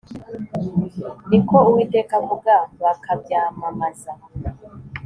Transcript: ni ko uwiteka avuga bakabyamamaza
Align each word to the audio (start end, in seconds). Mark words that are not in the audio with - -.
ni 1.29 1.39
ko 1.47 1.57
uwiteka 1.69 2.11
avuga 2.21 2.53
bakabyamamaza 2.81 4.11